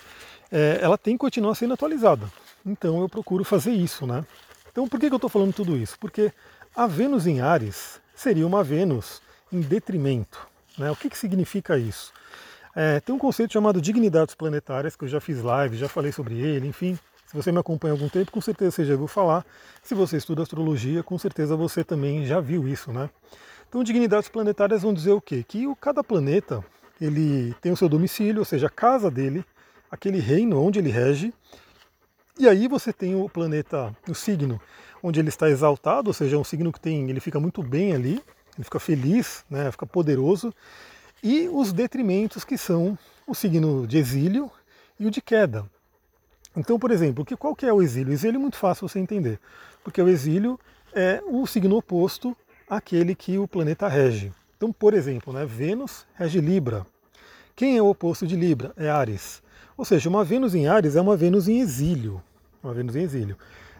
é, 0.51 0.79
ela 0.81 0.97
tem 0.97 1.15
que 1.15 1.19
continuar 1.19 1.55
sendo 1.55 1.75
atualizada. 1.75 2.31
Então 2.65 3.01
eu 3.01 3.09
procuro 3.09 3.45
fazer 3.45 3.73
isso, 3.73 4.07
né? 4.07 4.25
Então 4.71 4.89
por 4.89 4.99
que, 4.99 5.09
que 5.09 5.15
eu 5.15 5.17
estou 5.17 5.31
falando 5.31 5.53
tudo 5.53 5.77
isso? 5.77 5.97
Porque 5.99 6.33
a 6.75 6.87
Vênus 6.87 7.27
em 7.27 7.41
Ares 7.41 8.01
seria 8.15 8.47
uma 8.47 8.65
Vênus 8.65 9.23
em 9.53 9.61
detrimento. 9.61 10.47
Né? 10.77 10.91
O 10.91 10.97
que, 10.97 11.09
que 11.09 11.17
significa 11.17 11.79
isso? 11.79 12.13
É, 12.75 13.01
tem 13.01 13.15
um 13.15 13.19
conceito 13.19 13.53
chamado 13.53 13.81
dignidades 13.81 14.35
planetárias, 14.35 14.95
que 14.95 15.05
eu 15.05 15.09
já 15.09 15.21
fiz 15.21 15.41
live, 15.41 15.79
já 15.79 15.89
falei 15.89 16.13
sobre 16.13 16.39
ele, 16.39 16.67
enfim. 16.67 16.99
Se 17.27 17.35
você 17.35 17.51
me 17.51 17.59
acompanha 17.59 17.95
há 17.95 17.97
algum 17.97 18.09
tempo, 18.09 18.31
com 18.31 18.41
certeza 18.41 18.73
você 18.73 18.85
já 18.85 18.93
ouviu 18.93 19.09
falar. 19.09 19.45
Se 19.83 19.95
você 19.95 20.19
estuda 20.19 20.43
astrologia, 20.43 21.03
com 21.03 21.19
certeza 21.19 21.57
você 21.57 21.83
também 21.83 22.27
já 22.27 22.41
viu 22.41 22.69
isso, 22.69 22.93
né? 22.93 23.09
Então, 23.77 23.85
dignidades 23.85 24.27
planetárias 24.31 24.81
vão 24.81 24.95
dizer 24.95 25.13
o 25.13 25.21
quê? 25.21 25.45
Que 25.47 25.67
o, 25.67 25.77
cada 25.77 26.03
planeta 26.03 26.65
ele 26.99 27.55
tem 27.61 27.71
o 27.71 27.77
seu 27.77 27.91
domicílio, 27.91 28.39
ou 28.39 28.45
seja, 28.47 28.69
a 28.69 28.71
casa 28.71 29.11
dele, 29.11 29.45
aquele 29.91 30.19
reino 30.19 30.59
onde 30.59 30.79
ele 30.79 30.89
rege. 30.89 31.31
E 32.39 32.49
aí 32.49 32.69
você 32.69 32.91
tem 32.91 33.15
o 33.15 33.29
planeta, 33.29 33.95
o 34.09 34.15
signo, 34.15 34.59
onde 35.03 35.21
ele 35.21 35.29
está 35.29 35.51
exaltado, 35.51 36.09
ou 36.09 36.15
seja, 36.15 36.37
é 36.37 36.39
um 36.39 36.43
signo 36.43 36.73
que 36.73 36.81
tem, 36.81 37.11
ele 37.11 37.21
fica 37.21 37.39
muito 37.39 37.63
bem 37.63 37.93
ali, 37.93 38.13
ele 38.57 38.65
fica 38.65 38.81
feliz, 38.81 39.45
né, 39.51 39.71
fica 39.71 39.85
poderoso. 39.85 40.55
E 41.23 41.47
os 41.47 41.71
detrimentos 41.71 42.45
que 42.45 42.57
são 42.57 42.99
o 43.27 43.35
signo 43.35 43.87
de 43.87 43.99
exílio 43.99 44.51
e 44.99 45.05
o 45.05 45.11
de 45.11 45.21
queda. 45.21 45.67
Então, 46.57 46.79
por 46.79 46.91
exemplo, 46.91 47.27
que, 47.27 47.37
qual 47.37 47.55
que 47.55 47.67
é 47.67 47.73
o 47.75 47.83
exílio? 47.83 48.09
O 48.09 48.15
exílio 48.15 48.39
é 48.39 48.41
muito 48.41 48.57
fácil 48.57 48.89
você 48.89 48.99
entender, 48.99 49.39
porque 49.85 50.01
o 50.01 50.09
exílio 50.09 50.59
é 50.95 51.23
o 51.27 51.47
signo 51.47 51.77
oposto 51.77 52.35
àquele 52.69 53.15
que 53.15 53.39
o 53.39 53.47
planeta 53.47 53.89
rege. 53.89 54.33
Então, 54.57 54.73
por 54.73 54.95
exemplo, 54.95 55.33
né, 55.33 55.45
Vênus 55.45 56.07
rege 56.15 56.41
Libra. 56.41 56.87
Quem 57.55 57.77
é 57.77 57.83
o 57.83 57.89
oposto 57.89 58.27
de 58.27 58.37
Libra? 58.37 58.73
É 58.77 58.89
Ares. 58.89 59.43
Ou 59.77 59.85
seja, 59.85 60.09
uma 60.09 60.25
Vênus 60.25 60.55
em 60.55 60.67
Ares 60.67 60.97
é 60.97 61.01
uma 61.01 61.17
Vênus 61.17 61.49
em 61.49 61.61
exílio. 61.61 62.23
Uma 62.63 62.73
Vênus 62.73 62.97
em 62.97 63.03
exílio. 63.03 63.37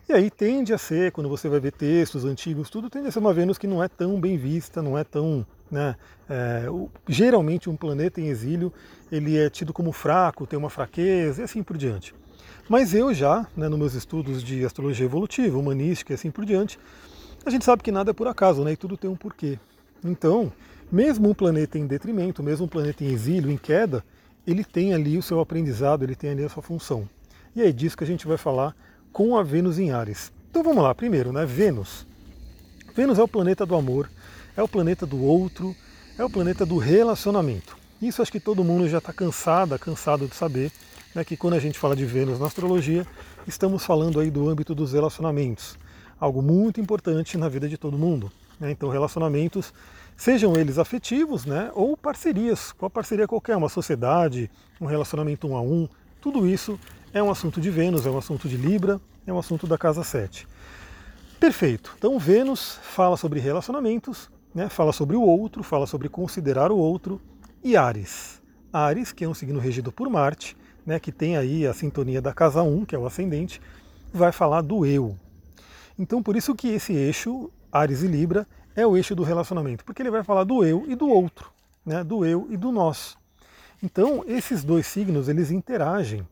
E 0.09 0.13
aí 0.13 0.31
tende 0.31 0.73
a 0.73 0.79
ser, 0.79 1.11
quando 1.11 1.29
você 1.29 1.49
vai 1.49 1.59
ver 1.59 1.73
textos 1.73 2.25
antigos, 2.25 2.71
tudo 2.71 2.89
tende 2.89 3.09
a 3.09 3.11
ser 3.11 3.19
uma 3.19 3.35
Vênus 3.35 3.59
que 3.59 3.67
não 3.67 3.83
é 3.83 3.89
tão 3.89 4.21
bem 4.21 4.37
vista, 4.37 4.81
não 4.81 4.97
é 4.97 5.03
tão. 5.03 5.45
Né, 5.69 5.97
é, 6.29 6.71
o, 6.71 6.89
geralmente 7.09 7.69
um 7.69 7.75
planeta 7.75 8.21
em 8.21 8.29
exílio 8.29 8.73
ele 9.11 9.37
é 9.37 9.51
tido 9.51 9.73
como 9.73 9.91
fraco, 9.91 10.47
tem 10.47 10.57
uma 10.57 10.71
fraqueza 10.71 11.41
e 11.41 11.45
assim 11.45 11.61
por 11.61 11.77
diante. 11.77 12.15
Mas 12.69 12.95
eu 12.95 13.13
já, 13.13 13.47
né, 13.57 13.69
nos 13.69 13.79
meus 13.79 13.95
estudos 13.95 14.45
de 14.45 14.65
astrologia 14.65 15.07
evolutiva, 15.07 15.59
humanística 15.59 16.13
e 16.13 16.15
assim 16.15 16.31
por 16.31 16.45
diante, 16.45 16.79
a 17.47 17.51
gente 17.51 17.65
sabe 17.65 17.83
que 17.83 17.93
nada 17.93 18.11
é 18.11 18.15
por 18.15 18.27
acaso, 18.27 18.65
né, 18.65 18.73
e 18.73 18.77
tudo 18.77 18.97
tem 18.97 19.09
um 19.09 19.17
porquê. 19.17 19.59
Então, 20.05 20.53
mesmo 20.91 21.29
um 21.29 21.35
planeta 21.35 21.79
em 21.79 21.87
detrimento, 21.87 22.43
mesmo 22.43 22.67
um 22.67 22.69
planeta 22.69 23.05
em 23.05 23.13
exílio, 23.13 23.51
em 23.51 23.57
queda, 23.57 24.05
ele 24.47 24.65
tem 24.65 24.95
ali 24.95 25.17
o 25.17 25.23
seu 25.23 25.41
aprendizado, 25.41 26.03
ele 26.03 26.15
tem 26.15 26.31
ali 26.31 26.45
a 26.45 26.49
sua 26.49 26.63
função. 26.63 27.09
E 27.55 27.63
é 27.63 27.73
disso 27.73 27.97
que 27.97 28.05
a 28.05 28.07
gente 28.07 28.27
vai 28.27 28.37
falar 28.37 28.75
com 29.13 29.37
a 29.37 29.43
Vênus 29.43 29.79
em 29.79 29.91
Ares. 29.91 30.33
Então 30.51 30.63
vamos 30.63 30.83
lá, 30.83 30.95
primeiro, 30.95 31.33
né, 31.33 31.47
Vênus. 31.47 32.07
Vênus 32.95 33.19
é 33.19 33.23
o 33.23 33.29
planeta 33.29 33.67
do 33.67 33.75
amor, 33.75 34.11
é 34.57 34.63
o 34.63 34.69
planeta 34.69 35.05
do 35.05 35.23
outro, 35.23 35.75
é 36.19 36.25
o 36.25 36.31
planeta 36.31 36.65
do 36.65 36.79
relacionamento. 36.79 37.77
Isso 38.01 38.23
acho 38.23 38.33
que 38.33 38.41
todo 38.41 38.65
mundo 38.65 38.89
já 38.89 38.99
está 38.99 39.13
cansada, 39.13 39.79
cansado 39.79 40.27
de 40.27 40.35
saber 40.35 40.71
né, 41.15 41.25
que 41.25 41.37
quando 41.37 41.55
a 41.55 41.59
gente 41.59 41.79
fala 41.79 41.97
de 41.97 42.05
Vênus 42.05 42.39
na 42.39 42.47
astrologia, 42.47 43.07
estamos 43.47 43.85
falando 43.85 44.21
aí 44.21 44.31
do 44.31 44.49
âmbito 44.49 44.75
dos 44.75 44.93
relacionamentos, 44.93 45.79
algo 46.19 46.43
muito 46.43 46.81
importante 46.81 47.37
na 47.37 47.49
vida 47.49 47.69
de 47.69 47.77
todo 47.77 47.99
mundo. 47.99 48.31
Né? 48.59 48.71
Então, 48.71 48.89
relacionamentos, 48.89 49.73
sejam 50.17 50.55
eles 50.57 50.79
afetivos, 50.79 51.45
né, 51.45 51.71
ou 51.75 51.97
parcerias, 51.97 52.73
qual 52.73 52.91
parceria 52.91 53.29
qualquer, 53.29 53.57
uma 53.57 53.69
sociedade, 53.69 54.51
um 54.81 54.87
relacionamento 54.87 55.47
um 55.47 55.57
a 55.57 55.61
um, 55.61 55.89
tudo 56.21 56.47
isso 56.47 56.79
é 57.13 57.23
um 57.23 57.31
assunto 57.31 57.61
de 57.61 57.71
Vênus, 57.71 58.07
é 58.07 58.11
um 58.11 58.19
assunto 58.19 58.49
de 58.49 58.57
Libra, 58.57 59.01
é 59.27 59.33
um 59.33 59.39
assunto 59.39 59.67
da 59.67 59.79
casa 59.79 60.03
7. 60.03 60.47
Perfeito. 61.39 61.95
Então, 61.99 62.19
Vênus 62.19 62.79
fala 62.83 63.17
sobre 63.17 63.41
relacionamentos, 63.41 64.31
né, 64.55 64.69
fala 64.69 64.93
sobre 64.93 65.17
o 65.17 65.23
outro, 65.23 65.63
fala 65.63 65.87
sobre 65.87 66.09
considerar 66.09 66.73
o 66.73 66.79
outro, 66.79 67.21
e 67.63 67.77
Ares. 67.77 68.41
Ares, 68.73 69.13
que 69.13 69.25
é 69.25 69.29
um 69.29 69.35
signo 69.35 69.59
regido 69.59 69.93
por 69.93 70.09
Marte, 70.09 70.57
né, 70.85 70.99
que 70.99 71.13
tem 71.13 71.37
aí 71.37 71.67
a 71.67 71.75
sintonia 71.75 72.23
da 72.23 72.33
casa 72.33 72.63
1, 72.63 72.85
que 72.85 72.95
é 72.95 72.99
o 72.99 73.07
ascendente, 73.07 73.61
vai 74.13 74.33
falar 74.33 74.63
do 74.63 74.87
eu. 74.87 75.17
Então 75.99 76.23
por 76.23 76.37
isso 76.37 76.55
que 76.55 76.69
esse 76.69 76.93
eixo, 76.93 77.51
Ares 77.73 78.03
e 78.03 78.07
Libra, 78.07 78.47
é 78.75 78.87
o 78.87 78.97
eixo 78.97 79.15
do 79.15 79.23
relacionamento, 79.23 79.85
porque 79.85 80.03
ele 80.03 80.11
vai 80.11 80.23
falar 80.23 80.45
do 80.45 80.65
eu 80.65 80.85
e 80.87 80.95
do 80.95 81.09
outro, 81.09 81.51
né, 81.85 82.05
do 82.05 82.25
eu 82.25 82.47
e 82.51 82.57
do 82.57 82.71
nós. 82.71 83.17
Então 83.83 84.25
esses 84.27 84.63
dois 84.63 84.87
signos, 84.87 85.29
eles 85.29 85.51
interagem, 85.51 86.27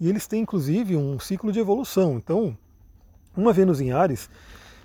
e 0.00 0.08
eles 0.08 0.26
têm 0.26 0.42
inclusive 0.42 0.96
um 0.96 1.18
ciclo 1.18 1.52
de 1.52 1.60
evolução. 1.60 2.16
Então, 2.16 2.56
uma 3.36 3.52
Vênus 3.52 3.80
em 3.80 3.92
Ares 3.92 4.30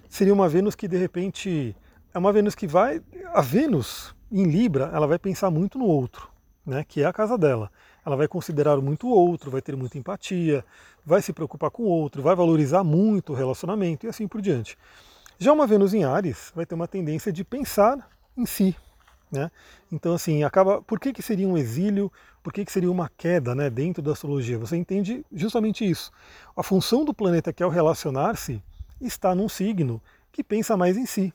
seria 0.10 0.34
uma 0.34 0.50
Vênus 0.50 0.75
que 0.75 0.88
de 0.88 0.98
repente 0.98 1.75
é 2.13 2.17
uma 2.17 2.34
Vênus 2.34 2.55
que 2.55 2.67
vai, 2.67 3.01
a 3.34 3.41
Vênus 3.41 4.13
em 4.32 4.43
Libra, 4.43 4.91
ela 4.93 5.08
vai 5.08 5.17
pensar 5.17 5.50
muito 5.50 5.79
no 5.79 5.86
outro, 5.86 6.29
né, 6.65 6.84
que 6.88 7.01
é 7.01 7.05
a 7.05 7.13
casa 7.13 7.38
dela 7.38 7.72
ela 8.10 8.18
vai 8.18 8.28
considerar 8.28 8.78
muito 8.78 9.08
o 9.08 9.12
outro, 9.12 9.51
vai 9.51 9.62
ter 9.62 9.75
muita 9.75 9.98
empatia, 9.98 10.66
vai 11.06 11.22
se 11.22 11.32
preocupar 11.32 11.72
com 11.72 11.84
o 11.84 11.88
outro, 11.88 12.22
vai 12.22 12.36
valorizar 12.36 12.84
muito 12.84 13.34
o 13.34 13.36
relacionamento 13.36 14.06
e 14.06 14.10
assim 14.10 14.28
por 14.28 14.42
diante. 14.42 14.78
Já 15.38 15.54
uma 15.54 15.66
Vênus 15.66 15.94
em 15.94 16.04
Ares 16.04 16.51
vai 16.56 16.66
ter 16.66 16.75
uma 16.75 16.88
tendência 16.88 17.32
de 17.32 17.44
pensar 17.44 18.10
em 18.36 18.46
si. 18.46 18.75
Né? 19.32 19.50
Então, 19.92 20.13
assim, 20.16 20.44
acaba. 20.44 20.82
Por 20.82 21.00
que, 21.00 21.13
que 21.13 21.22
seria 21.22 21.48
um 21.48 21.58
exílio? 21.58 22.12
Por 22.42 22.51
que, 22.51 22.66
que 22.66 22.72
seria 22.72 22.92
uma 22.92 23.10
queda 23.16 23.54
né, 23.54 23.70
dentro 23.70 24.01
da 24.01 24.12
astrologia? 24.12 24.58
Você 24.58 24.75
entende 24.75 25.24
justamente 25.32 25.88
isso. 25.88 26.12
A 26.58 26.63
função 26.63 27.06
do 27.06 27.13
planeta, 27.13 27.54
que 27.54 27.62
é 27.62 27.66
o 27.66 27.70
relacionar-se, 27.70 28.62
está 29.00 29.36
num 29.36 29.48
signo 29.48 30.01
que 30.32 30.44
pensa 30.44 30.75
mais 30.75 30.98
em 30.98 31.06
si. 31.06 31.34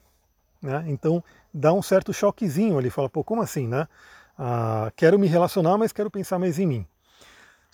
Né? 0.61 0.83
Então, 0.87 1.23
dá 1.53 1.71
um 1.71 1.81
certo 1.81 2.13
choquezinho 2.13 2.77
ali. 2.77 2.89
Fala, 2.89 3.09
pô, 3.09 3.23
como 3.23 3.41
assim, 3.41 3.67
né? 3.67 3.87
Ah, 4.37 4.91
quero 4.95 5.17
me 5.17 5.27
relacionar, 5.27 5.77
mas 5.77 5.91
quero 5.91 6.11
pensar 6.11 6.37
mais 6.39 6.59
em 6.59 6.65
mim. 6.65 6.87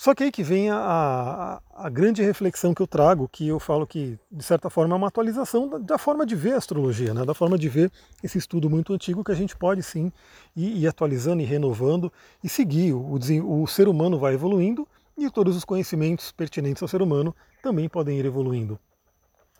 Só 0.01 0.15
que 0.15 0.23
aí 0.23 0.31
que 0.31 0.41
vem 0.41 0.67
a, 0.71 0.77
a, 0.77 1.85
a, 1.85 1.87
grande 1.87 2.23
reflexão 2.23 2.73
que 2.73 2.81
eu 2.81 2.87
trago, 2.87 3.29
que 3.31 3.47
eu 3.47 3.59
falo 3.59 3.85
que, 3.85 4.17
de 4.31 4.43
certa 4.43 4.67
forma, 4.67 4.95
é 4.95 4.97
uma 4.97 5.09
atualização 5.09 5.69
da, 5.69 5.77
da, 5.77 5.97
forma 5.99 6.25
de 6.25 6.35
ver 6.35 6.53
a 6.53 6.57
astrologia, 6.57 7.13
né? 7.13 7.23
da 7.23 7.35
forma 7.35 7.55
de 7.55 7.69
ver 7.69 7.91
esse 8.23 8.35
estudo 8.35 8.67
muito 8.67 8.93
antigo 8.93 9.23
que 9.23 9.31
a 9.31 9.35
gente 9.35 9.55
pode 9.55 9.83
sim 9.83 10.11
ir, 10.55 10.75
ir 10.75 10.87
atualizando 10.87 11.43
e 11.43 11.45
renovando 11.45 12.11
e 12.43 12.49
seguir. 12.49 12.93
O, 12.93 13.13
o, 13.13 13.67
ser 13.67 13.87
humano 13.87 14.17
vai 14.17 14.33
evoluindo 14.33 14.87
e 15.15 15.29
todos 15.29 15.55
os 15.55 15.63
conhecimentos 15.63 16.31
pertinentes 16.31 16.81
ao 16.81 16.89
ser 16.89 17.03
humano 17.03 17.35
também 17.61 17.87
podem 17.87 18.17
ir 18.17 18.25
evoluindo. 18.25 18.79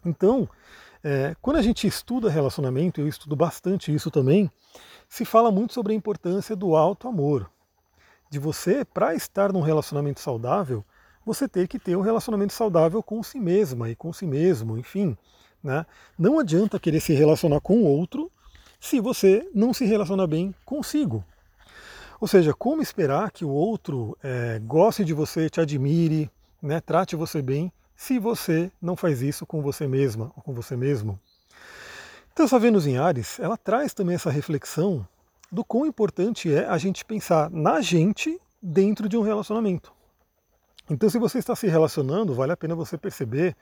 Então, 0.03 0.50
é, 1.03 1.36
quando 1.41 1.58
a 1.58 1.62
gente 1.62 1.88
estuda 1.88 2.29
relacionamento, 2.29 3.01
eu 3.01 3.08
estudo 3.08 3.36
bastante 3.36 3.93
isso 3.93 4.12
também, 4.12 4.50
se 5.10 5.25
fala 5.25 5.51
muito 5.51 5.74
sobre 5.74 5.93
a 5.93 5.96
importância 5.96 6.55
do 6.55 6.75
alto 6.75 7.08
amor. 7.08 7.50
De 8.29 8.39
você, 8.39 8.86
para 8.86 9.13
estar 9.13 9.51
num 9.51 9.62
relacionamento 9.62 10.22
saudável, 10.22 10.86
você 11.25 11.48
ter 11.48 11.67
que 11.67 11.77
ter 11.77 11.96
um 11.96 12.01
relacionamento 12.01 12.53
saudável 12.53 13.03
com 13.03 13.22
si 13.22 13.39
mesma 13.39 13.89
e 13.89 13.96
com 13.96 14.13
si 14.13 14.25
mesmo, 14.25 14.77
enfim. 14.77 15.17
Né? 15.63 15.86
Não 16.17 16.39
adianta 16.39 16.79
querer 16.79 17.00
se 17.00 17.13
relacionar 17.13 17.60
com 17.60 17.79
o 17.79 17.86
outro 17.86 18.31
se 18.79 19.00
você 19.00 19.48
não 19.53 19.74
se 19.74 19.86
relaciona 19.86 20.25
bem 20.25 20.55
consigo. 20.65 21.24
Ou 22.20 22.27
seja, 22.27 22.53
como 22.53 22.81
esperar 22.81 23.31
que 23.31 23.43
o 23.43 23.50
outro 23.50 24.17
é, 24.24 24.60
goste 24.60 25.03
de 25.03 25.13
você, 25.13 25.50
te 25.50 25.60
admire, 25.60 26.29
né? 26.62 26.79
Trate 26.79 27.15
você 27.15 27.41
bem 27.41 27.72
se 28.01 28.17
você 28.17 28.72
não 28.81 28.96
faz 28.96 29.22
isso 29.22 29.46
com 29.46 29.62
você 29.62 29.88
mesma 29.88 30.31
ou 30.36 30.41
com 30.41 30.55
você 30.55 30.75
mesmo. 30.75 31.20
Então 32.34 32.48
essa 32.48 32.58
Vênus 32.58 32.88
em 32.88 32.98
Ares, 32.98 33.39
ela 33.39 33.55
traz 33.55 33.93
também 33.93 34.15
essa 34.15 34.31
reflexão 34.31 35.08
do 35.51 35.63
quão 35.63 35.86
importante 35.86 36.51
é 36.51 36.65
a 36.65 36.79
gente 36.79 37.05
pensar 37.05 37.51
na 37.51 37.79
gente 37.79 38.41
dentro 38.60 39.08
de 39.08 39.15
um 39.15 39.22
relacionamento. 39.22 39.93
Então 40.89 41.12
se 41.12 41.20
você 41.20 41.38
está 41.38 41.55
se 41.55 41.67
relacionando, 41.67 42.34
vale 42.34 42.51
a 42.51 42.58
pena 42.58 42.74
você 42.74 42.98
perceber 42.98 43.55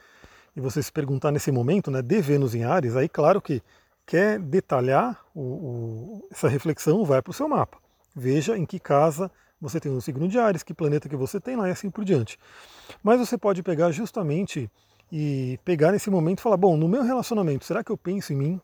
e 0.55 0.62
você 0.62 0.81
se 0.81 0.91
perguntar 0.91 1.34
nesse 1.34 1.51
momento, 1.51 1.91
né, 1.91 2.01
de 2.01 2.22
Vênus 2.22 2.55
em 2.55 2.63
Ares, 2.63 2.96
aí 2.96 3.10
claro 3.10 3.41
que 3.41 3.62
quer 4.05 4.39
detalhar 4.39 5.19
o, 5.36 5.41
o, 5.41 6.27
essa 6.31 6.48
reflexão, 6.48 7.03
vai 7.03 7.22
para 7.22 7.31
o 7.31 7.34
seu 7.34 7.50
mapa. 7.50 7.77
Veja 8.15 8.58
em 8.58 8.65
que 8.65 8.79
casa 8.79 9.29
você 9.62 9.80
tem 9.80 9.92
um 9.92 10.01
signo 10.01 10.28
de 10.28 10.39
Ares, 10.39 10.63
que 10.63 10.74
planeta 10.74 11.10
que 11.10 11.16
você 11.16 11.39
tem 11.39 11.56
lá 11.56 11.68
e 11.68 11.72
assim 11.72 11.89
por 11.89 12.06
diante. 12.06 12.38
Mas 13.04 13.20
você 13.20 13.38
pode 13.38 13.62
pegar 13.62 13.92
justamente 13.92 14.70
e 15.12 15.60
pegar 15.66 15.92
nesse 15.92 16.10
momento 16.10 16.39
e 16.39 16.42
falar, 16.42 16.58
bom, 16.58 16.78
no 16.78 16.88
meu 16.88 17.04
relacionamento, 17.04 17.66
será 17.66 17.84
que 17.84 17.92
eu 17.92 17.98
penso 17.98 18.32
em 18.34 18.36
mim? 18.36 18.62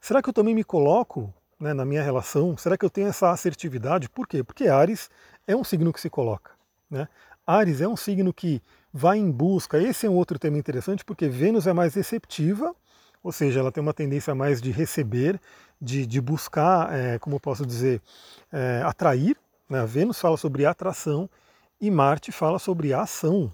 Será 0.00 0.22
que 0.22 0.28
eu 0.28 0.32
também 0.32 0.54
me 0.54 0.64
coloco 0.64 1.32
né, 1.58 1.72
na 1.72 1.84
minha 1.84 2.02
relação? 2.02 2.56
Será 2.56 2.76
que 2.76 2.84
eu 2.84 2.90
tenho 2.90 3.08
essa 3.08 3.30
assertividade? 3.30 4.08
Por 4.08 4.26
quê? 4.26 4.42
Porque 4.42 4.68
Ares 4.68 5.10
é 5.46 5.56
um 5.56 5.64
signo 5.64 5.92
que 5.92 6.00
se 6.00 6.10
coloca. 6.10 6.52
Né? 6.90 7.08
Ares 7.46 7.80
é 7.80 7.88
um 7.88 7.96
signo 7.96 8.32
que 8.32 8.62
vai 8.92 9.18
em 9.18 9.30
busca. 9.30 9.78
Esse 9.78 10.06
é 10.06 10.10
um 10.10 10.14
outro 10.14 10.38
tema 10.38 10.58
interessante, 10.58 11.04
porque 11.04 11.28
Vênus 11.28 11.66
é 11.66 11.72
mais 11.72 11.94
receptiva, 11.94 12.74
ou 13.22 13.32
seja, 13.32 13.60
ela 13.60 13.72
tem 13.72 13.80
uma 13.82 13.94
tendência 13.94 14.34
mais 14.34 14.60
de 14.60 14.70
receber, 14.70 15.40
de, 15.80 16.04
de 16.06 16.20
buscar, 16.20 16.92
é, 16.92 17.18
como 17.18 17.36
eu 17.36 17.40
posso 17.40 17.64
dizer, 17.64 18.02
é, 18.52 18.82
atrair? 18.84 19.36
A 19.80 19.84
Vênus 19.84 20.20
fala 20.20 20.36
sobre 20.36 20.66
atração 20.66 21.28
e 21.80 21.90
Marte 21.90 22.30
fala 22.30 22.58
sobre 22.58 22.92
ação, 22.92 23.52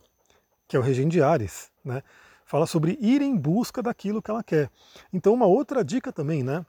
que 0.67 0.77
é 0.77 0.79
o 0.79 0.83
regente 0.83 1.13
de 1.13 1.23
Ares. 1.23 1.71
Né? 1.85 2.03
Fala 2.45 2.67
sobre 2.67 2.99
ir 3.01 3.23
em 3.23 3.37
busca 3.37 3.83
daquilo 3.83 4.23
que 4.23 4.31
ela 4.31 4.43
quer. 4.43 4.71
Então, 5.13 5.35
uma 5.35 5.47
outra 5.47 5.85
dica 5.85 6.13
também, 6.13 6.43
né? 6.43 6.65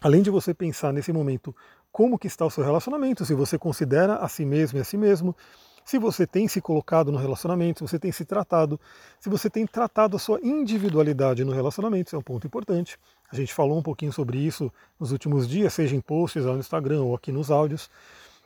além 0.00 0.22
de 0.22 0.30
você 0.30 0.52
pensar 0.52 0.92
nesse 0.92 1.12
momento 1.12 1.54
como 1.90 2.18
que 2.18 2.26
está 2.26 2.44
o 2.44 2.50
seu 2.50 2.62
relacionamento, 2.62 3.24
se 3.24 3.34
você 3.34 3.58
considera 3.58 4.16
a 4.16 4.28
si 4.28 4.44
mesmo 4.44 4.78
e 4.78 4.82
a 4.82 4.84
si 4.84 4.98
mesmo, 4.98 5.34
se 5.84 5.98
você 5.98 6.26
tem 6.26 6.46
se 6.48 6.60
colocado 6.60 7.10
no 7.10 7.16
relacionamento, 7.16 7.78
se 7.78 7.90
você 7.90 7.98
tem 7.98 8.12
se 8.12 8.24
tratado, 8.24 8.78
se 9.20 9.30
você 9.30 9.48
tem 9.48 9.66
tratado 9.66 10.16
a 10.16 10.18
sua 10.18 10.40
individualidade 10.42 11.44
no 11.44 11.52
relacionamento, 11.52 12.08
isso 12.08 12.16
é 12.16 12.18
um 12.18 12.22
ponto 12.22 12.46
importante. 12.46 12.98
A 13.30 13.36
gente 13.36 13.54
falou 13.54 13.78
um 13.78 13.82
pouquinho 13.82 14.12
sobre 14.12 14.36
isso 14.36 14.70
nos 14.98 15.12
últimos 15.12 15.48
dias, 15.48 15.72
seja 15.72 15.94
em 15.94 16.00
posts 16.00 16.44
lá 16.44 16.52
no 16.52 16.58
Instagram 16.58 17.02
ou 17.02 17.14
aqui 17.14 17.32
nos 17.32 17.50
áudios. 17.50 17.88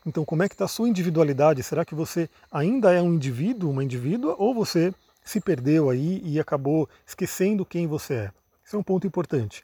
Então, 0.07 0.25
como 0.25 0.42
é 0.42 0.49
que 0.49 0.54
está 0.54 0.64
a 0.64 0.69
sua 0.69 0.88
individualidade? 0.88 1.62
Será 1.62 1.85
que 1.85 1.95
você 1.95 2.28
ainda 2.50 2.92
é 2.92 3.02
um 3.02 3.14
indivíduo, 3.14 3.71
uma 3.71 3.85
indivídua, 3.85 4.35
ou 4.38 4.54
você 4.54 4.95
se 5.23 5.40
perdeu 5.40 5.90
aí 5.90 6.23
e 6.25 6.40
acabou 6.40 6.88
esquecendo 7.07 7.66
quem 7.66 7.87
você 7.87 8.14
é? 8.14 8.30
Isso 8.64 8.76
é 8.76 8.78
um 8.78 8.85
ponto 8.85 9.07
importante. 9.07 9.62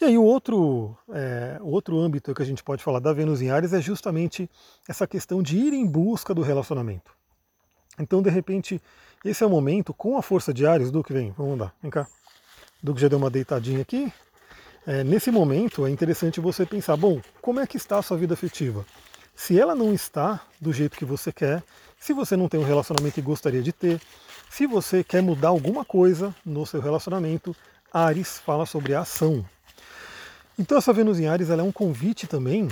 E 0.00 0.06
aí 0.06 0.16
o 0.16 0.22
outro, 0.22 0.96
é, 1.12 1.58
outro 1.60 1.98
âmbito 1.98 2.34
que 2.34 2.42
a 2.42 2.46
gente 2.46 2.62
pode 2.62 2.82
falar 2.82 2.98
da 2.98 3.12
Vênus 3.12 3.42
em 3.42 3.50
Ares 3.50 3.72
é 3.72 3.80
justamente 3.80 4.50
essa 4.88 5.06
questão 5.06 5.42
de 5.42 5.58
ir 5.58 5.74
em 5.74 5.86
busca 5.86 6.34
do 6.34 6.40
relacionamento. 6.40 7.12
Então, 7.98 8.22
de 8.22 8.30
repente, 8.30 8.80
esse 9.24 9.44
é 9.44 9.46
o 9.46 9.50
momento, 9.50 9.92
com 9.92 10.16
a 10.16 10.22
força 10.22 10.54
de 10.54 10.66
Ares, 10.66 10.90
Duque, 10.90 11.12
vem, 11.12 11.32
vamos 11.36 11.58
lá, 11.58 11.72
vem 11.82 11.90
cá. 11.90 12.06
Duque 12.82 13.00
já 13.00 13.08
deu 13.08 13.18
uma 13.18 13.28
deitadinha 13.28 13.82
aqui. 13.82 14.10
É, 14.86 15.04
nesse 15.04 15.30
momento 15.30 15.84
é 15.84 15.90
interessante 15.90 16.40
você 16.40 16.64
pensar, 16.64 16.96
bom, 16.96 17.20
como 17.42 17.60
é 17.60 17.66
que 17.66 17.76
está 17.76 17.98
a 17.98 18.02
sua 18.02 18.16
vida 18.16 18.32
afetiva? 18.32 18.86
Se 19.38 19.58
ela 19.58 19.72
não 19.72 19.94
está 19.94 20.40
do 20.60 20.72
jeito 20.72 20.98
que 20.98 21.04
você 21.04 21.30
quer, 21.30 21.62
se 21.96 22.12
você 22.12 22.36
não 22.36 22.48
tem 22.48 22.58
um 22.58 22.64
relacionamento 22.64 23.20
e 23.20 23.22
gostaria 23.22 23.62
de 23.62 23.72
ter, 23.72 24.00
se 24.50 24.66
você 24.66 25.04
quer 25.04 25.22
mudar 25.22 25.50
alguma 25.50 25.84
coisa 25.84 26.34
no 26.44 26.66
seu 26.66 26.80
relacionamento, 26.80 27.54
Ares 27.94 28.40
fala 28.40 28.66
sobre 28.66 28.96
a 28.96 29.02
ação. 29.02 29.46
Então 30.58 30.76
essa 30.76 30.92
Vênus 30.92 31.20
em 31.20 31.28
Ares 31.28 31.50
é 31.50 31.62
um 31.62 31.70
convite 31.70 32.26
também 32.26 32.68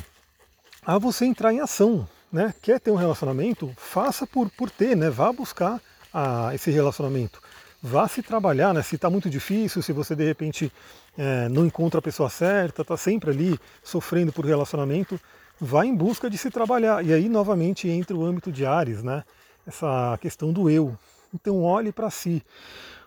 a 0.84 0.98
você 0.98 1.24
entrar 1.24 1.52
em 1.52 1.60
ação. 1.60 2.06
Né? 2.32 2.52
Quer 2.60 2.80
ter 2.80 2.90
um 2.90 2.96
relacionamento? 2.96 3.72
Faça 3.76 4.26
por, 4.26 4.50
por 4.50 4.68
ter, 4.68 4.96
né? 4.96 5.08
vá 5.08 5.32
buscar 5.32 5.80
a, 6.12 6.52
esse 6.52 6.72
relacionamento. 6.72 7.40
Vá 7.80 8.08
se 8.08 8.22
trabalhar, 8.22 8.74
né? 8.74 8.82
se 8.82 8.96
está 8.96 9.08
muito 9.08 9.30
difícil, 9.30 9.82
se 9.82 9.92
você 9.92 10.16
de 10.16 10.24
repente 10.24 10.72
é, 11.16 11.48
não 11.48 11.64
encontra 11.64 12.00
a 12.00 12.02
pessoa 12.02 12.28
certa, 12.28 12.82
está 12.82 12.96
sempre 12.96 13.30
ali 13.30 13.56
sofrendo 13.84 14.32
por 14.32 14.44
relacionamento, 14.44 15.18
vai 15.60 15.86
em 15.86 15.94
busca 15.94 16.28
de 16.28 16.38
se 16.38 16.50
trabalhar. 16.50 17.04
E 17.04 17.12
aí 17.12 17.28
novamente 17.28 17.88
entra 17.88 18.16
o 18.16 18.24
âmbito 18.24 18.52
de 18.52 18.64
Ares, 18.64 19.02
né? 19.02 19.24
Essa 19.66 20.18
questão 20.20 20.52
do 20.52 20.70
eu. 20.70 20.96
Então 21.34 21.62
olhe 21.62 21.92
para 21.92 22.10
si. 22.10 22.42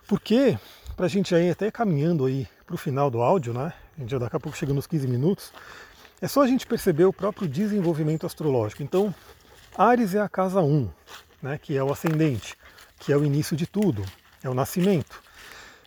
Porque, 0.06 0.58
para 0.96 1.06
a 1.06 1.08
gente 1.08 1.34
ir 1.34 1.50
até 1.50 1.70
caminhando 1.70 2.26
aí 2.26 2.46
para 2.66 2.74
o 2.74 2.78
final 2.78 3.10
do 3.10 3.22
áudio, 3.22 3.52
né? 3.52 3.72
A 3.96 4.00
gente 4.00 4.10
já 4.10 4.18
daqui 4.18 4.36
a 4.36 4.40
pouco 4.40 4.56
chega 4.56 4.72
nos 4.72 4.86
15 4.86 5.06
minutos, 5.06 5.52
é 6.20 6.28
só 6.28 6.42
a 6.42 6.46
gente 6.46 6.66
perceber 6.66 7.04
o 7.04 7.12
próprio 7.12 7.48
desenvolvimento 7.48 8.26
astrológico. 8.26 8.82
Então, 8.82 9.14
Ares 9.76 10.14
é 10.14 10.20
a 10.20 10.28
casa 10.28 10.60
1, 10.60 10.88
né, 11.42 11.58
que 11.58 11.76
é 11.76 11.82
o 11.82 11.92
ascendente, 11.92 12.56
que 12.98 13.12
é 13.12 13.16
o 13.16 13.24
início 13.24 13.56
de 13.56 13.66
tudo, 13.66 14.04
é 14.42 14.48
o 14.48 14.54
nascimento. 14.54 15.22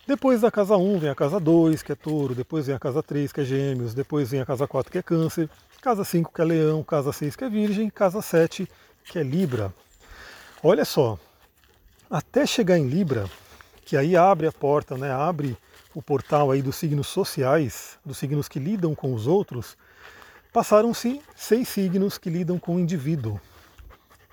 Depois 0.06 0.40
da 0.40 0.50
casa 0.50 0.76
1 0.76 0.98
vem 0.98 1.10
a 1.10 1.14
casa 1.14 1.38
2, 1.38 1.82
que 1.82 1.92
é 1.92 1.94
touro, 1.94 2.34
depois 2.34 2.66
vem 2.66 2.74
a 2.74 2.78
casa 2.78 3.02
3, 3.02 3.32
que 3.32 3.40
é 3.40 3.44
gêmeos, 3.44 3.94
depois 3.94 4.30
vem 4.30 4.40
a 4.40 4.46
casa 4.46 4.66
4, 4.66 4.90
que 4.90 4.98
é 4.98 5.02
câncer, 5.02 5.48
Casa 5.84 6.02
5 6.02 6.32
que 6.32 6.40
é 6.40 6.44
leão, 6.46 6.82
casa 6.82 7.12
6 7.12 7.36
que 7.36 7.44
é 7.44 7.48
virgem, 7.50 7.90
casa 7.90 8.22
7 8.22 8.66
que 9.04 9.18
é 9.18 9.22
libra. 9.22 9.70
Olha 10.62 10.82
só, 10.82 11.18
até 12.08 12.46
chegar 12.46 12.78
em 12.78 12.88
libra, 12.88 13.28
que 13.84 13.94
aí 13.94 14.16
abre 14.16 14.46
a 14.46 14.52
porta, 14.52 14.96
né, 14.96 15.12
abre 15.12 15.54
o 15.94 16.00
portal 16.00 16.50
aí 16.50 16.62
dos 16.62 16.76
signos 16.76 17.08
sociais, 17.08 17.98
dos 18.02 18.16
signos 18.16 18.48
que 18.48 18.58
lidam 18.58 18.94
com 18.94 19.12
os 19.12 19.26
outros, 19.26 19.76
passaram-se 20.54 21.20
seis 21.36 21.68
signos 21.68 22.16
que 22.16 22.30
lidam 22.30 22.58
com 22.58 22.76
o 22.76 22.80
indivíduo. 22.80 23.38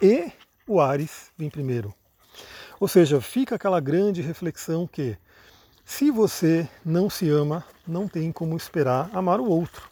E 0.02 0.32
o 0.66 0.80
Ares 0.80 1.32
vem 1.38 1.50
primeiro. 1.50 1.94
Ou 2.80 2.88
seja, 2.88 3.20
fica 3.20 3.56
aquela 3.56 3.82
grande 3.82 4.22
reflexão 4.22 4.88
que 4.88 5.18
se 5.84 6.12
você 6.12 6.66
não 6.86 7.10
se 7.10 7.30
ama, 7.30 7.62
não 7.86 8.08
tem 8.08 8.32
como 8.32 8.56
esperar 8.56 9.10
amar 9.14 9.42
o 9.42 9.50
outro. 9.50 9.91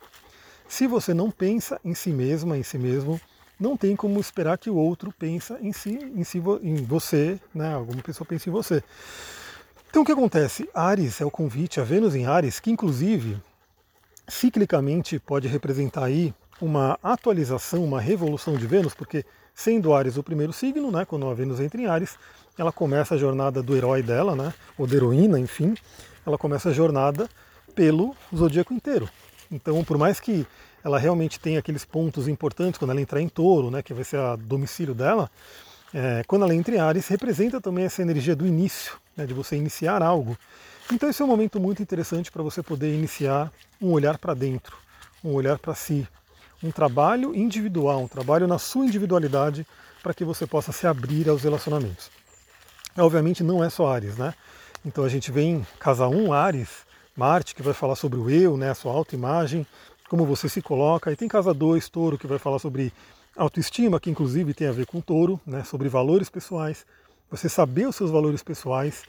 Se 0.70 0.86
você 0.86 1.16
não 1.16 1.32
pensa 1.32 1.82
em 1.84 1.96
si 1.96 2.12
mesma, 2.12 2.56
em 2.56 2.62
si 2.62 2.78
mesmo, 2.78 3.20
não 3.60 3.76
tem 3.76 3.96
como 3.96 4.20
esperar 4.20 4.56
que 4.56 4.70
o 4.70 4.76
outro 4.76 5.12
pense 5.12 5.52
em 5.60 5.74
si, 5.74 5.98
em, 6.16 6.24
si, 6.24 6.38
em 6.62 6.76
você, 6.76 7.40
né? 7.54 7.74
Alguma 7.74 8.04
pessoa 8.04 8.26
pense 8.26 8.48
em 8.48 8.54
você. 8.54 8.84
Então 9.90 10.04
o 10.04 10.06
que 10.06 10.12
acontece? 10.12 10.70
Ares 10.72 11.20
é 11.20 11.26
o 11.26 11.32
convite 11.32 11.82
a 11.82 11.84
Vênus 11.84 12.14
em 12.14 12.28
Ares, 12.28 12.60
que 12.60 12.70
inclusive 12.70 13.42
ciclicamente 14.28 15.18
pode 15.18 15.48
representar 15.48 16.04
aí 16.04 16.36
uma 16.62 17.00
atualização, 17.02 17.84
uma 17.84 18.00
revolução 18.00 18.56
de 18.56 18.68
Vênus, 18.68 18.94
porque 18.94 19.26
sendo 19.56 19.92
Ares 19.92 20.18
o 20.18 20.24
primeiro 20.24 20.54
signo, 20.54 20.92
né, 20.92 21.04
quando 21.04 21.28
a 21.28 21.34
Vênus 21.34 21.60
entra 21.60 21.82
em 21.82 21.88
Ares, 21.88 22.16
ela 22.56 22.72
começa 22.72 23.16
a 23.16 23.18
jornada 23.18 23.64
do 23.64 23.76
herói 23.76 24.04
dela, 24.04 24.36
né, 24.36 24.54
ou 24.78 24.86
da 24.86 24.96
heroína, 24.96 25.40
enfim, 25.40 25.74
ela 26.24 26.38
começa 26.38 26.70
a 26.70 26.74
jornada 26.74 27.28
pelo 27.74 28.16
zodíaco 28.34 28.72
inteiro. 28.72 29.10
Então, 29.52 29.84
por 29.84 29.98
mais 29.98 30.20
que 30.20 30.46
ela 30.84 31.00
realmente 31.00 31.40
tenha 31.40 31.60
aqueles 31.60 31.84
pontos 31.84 32.28
importantes 32.28 32.78
quando 32.78 32.92
ela 32.92 33.02
entrar 33.02 33.22
em 33.22 33.28
touro, 33.28 33.72
né, 33.72 33.82
que 33.82 33.94
vai 33.94 34.04
ser 34.04 34.18
o 34.18 34.38
domicílio 34.38 34.94
dela, 34.94 35.30
é, 35.94 36.24
quando 36.28 36.44
ela 36.44 36.54
entra 36.54 36.76
em 36.76 36.80
Ares, 36.80 37.08
representa 37.08 37.60
também 37.60 37.86
essa 37.86 38.02
energia 38.02 38.36
do 38.36 38.46
início, 38.46 38.94
né, 39.18 39.26
de 39.26 39.34
você 39.34 39.56
iniciar 39.56 40.02
algo. 40.04 40.38
Então 40.92 41.10
esse 41.10 41.22
é 41.22 41.26
um 41.26 41.28
momento 41.28 41.60
muito 41.60 41.82
interessante 41.82 42.32
para 42.32 42.44
você 42.44 42.64
poder 42.64 42.94
iniciar 42.94 43.52
um 43.82 43.92
olhar 43.92 44.18
para 44.18 44.34
dentro, 44.34 44.78
um 45.24 45.34
olhar 45.34 45.58
para 45.58 45.76
si, 45.76 46.08
um 46.64 46.72
trabalho 46.72 47.36
individual, 47.36 48.02
um 48.02 48.08
trabalho 48.08 48.48
na 48.48 48.60
sua 48.60 48.86
individualidade 48.86 49.66
para 50.02 50.14
que 50.14 50.24
você 50.24 50.46
possa 50.46 50.72
se 50.72 50.88
abrir 50.88 51.28
aos 51.30 51.44
relacionamentos. 51.44 52.10
Obviamente 52.98 53.44
não 53.44 53.64
é 53.64 53.70
só 53.70 53.92
Ares, 53.92 54.18
né? 54.18 54.34
Então 54.86 55.04
a 55.04 55.10
gente 55.10 55.32
vem 55.32 55.66
casa 55.80 56.08
1, 56.08 56.34
Ares, 56.34 56.70
Marte, 57.20 57.54
que 57.54 57.62
vai 57.62 57.74
falar 57.74 57.96
sobre 57.96 58.18
o 58.18 58.30
eu, 58.30 58.56
né, 58.56 58.70
a 58.70 58.74
sua 58.74 58.94
autoimagem, 58.94 59.68
como 60.08 60.26
você 60.26 60.48
se 60.48 60.62
coloca. 60.62 61.12
E 61.12 61.18
tem 61.18 61.28
casa 61.28 61.54
2, 61.54 61.90
Touro, 61.90 62.18
que 62.18 62.26
vai 62.26 62.40
falar 62.40 62.60
sobre 62.60 62.94
autoestima, 63.36 64.00
que 64.00 64.10
inclusive 64.10 64.54
tem 64.54 64.70
a 64.70 64.72
ver 64.72 64.86
com 64.86 65.02
Touro, 65.02 65.38
né, 65.46 65.66
sobre 65.66 65.90
valores 65.90 66.30
pessoais, 66.30 66.86
você 67.30 67.50
saber 67.50 67.90
os 67.90 67.98
seus 67.98 68.10
valores 68.10 68.42
pessoais. 68.42 69.04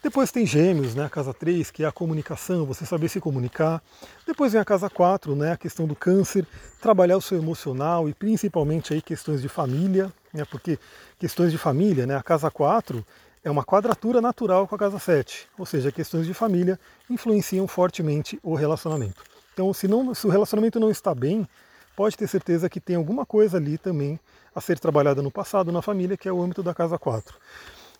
Depois 0.00 0.30
tem 0.30 0.46
Gêmeos, 0.46 0.94
né, 0.94 1.06
a 1.06 1.10
casa 1.10 1.34
3, 1.34 1.72
que 1.72 1.82
é 1.82 1.88
a 1.88 1.92
comunicação, 1.92 2.64
você 2.64 2.86
saber 2.86 3.08
se 3.08 3.20
comunicar. 3.20 3.82
Depois 4.24 4.52
vem 4.52 4.60
a 4.60 4.64
casa 4.64 4.88
4, 4.88 5.34
né, 5.34 5.52
a 5.52 5.56
questão 5.56 5.88
do 5.88 5.96
câncer, 5.96 6.46
trabalhar 6.80 7.16
o 7.16 7.20
seu 7.20 7.36
emocional 7.36 8.08
e 8.08 8.14
principalmente 8.14 8.94
aí 8.94 9.02
questões 9.02 9.42
de 9.42 9.48
família, 9.48 10.12
né, 10.32 10.44
porque 10.48 10.78
questões 11.18 11.50
de 11.50 11.58
família, 11.58 12.06
né, 12.06 12.14
a 12.14 12.22
casa 12.22 12.48
4 12.48 13.04
é 13.46 13.50
uma 13.50 13.64
quadratura 13.64 14.20
natural 14.20 14.66
com 14.66 14.74
a 14.74 14.78
casa 14.78 14.98
7, 14.98 15.46
ou 15.56 15.64
seja, 15.64 15.92
questões 15.92 16.26
de 16.26 16.34
família 16.34 16.80
influenciam 17.08 17.68
fortemente 17.68 18.40
o 18.42 18.56
relacionamento. 18.56 19.22
Então, 19.54 19.72
se, 19.72 19.86
não, 19.86 20.12
se 20.12 20.26
o 20.26 20.30
relacionamento 20.30 20.80
não 20.80 20.90
está 20.90 21.14
bem, 21.14 21.46
pode 21.94 22.16
ter 22.16 22.26
certeza 22.26 22.68
que 22.68 22.80
tem 22.80 22.96
alguma 22.96 23.24
coisa 23.24 23.56
ali 23.56 23.78
também 23.78 24.18
a 24.52 24.60
ser 24.60 24.80
trabalhada 24.80 25.22
no 25.22 25.30
passado, 25.30 25.70
na 25.70 25.80
família, 25.80 26.16
que 26.16 26.28
é 26.28 26.32
o 26.32 26.42
âmbito 26.42 26.60
da 26.60 26.74
casa 26.74 26.98
4. 26.98 27.38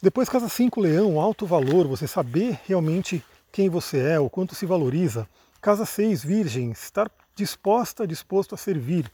Depois, 0.03 0.29
casa 0.29 0.49
5, 0.49 0.81
leão, 0.81 1.21
alto 1.21 1.47
valor, 1.47 1.87
você 1.87 2.09
saber 2.09 2.59
realmente 2.67 3.25
quem 3.53 3.69
você 3.69 3.99
é, 3.99 4.19
o 4.19 4.29
quanto 4.29 4.53
se 4.53 4.67
valoriza. 4.67 5.29
Casa 5.63 5.87
6, 5.87 6.25
virgem, 6.25 6.73
estar 6.73 7.09
disposta, 7.37 8.05
disposto 8.05 8.57
a 8.57 8.59
servir. 8.59 9.09